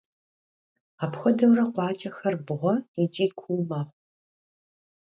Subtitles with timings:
[1.03, 3.91] Apxuedeure khuaç'er bğue yiç'i kuu mexhu.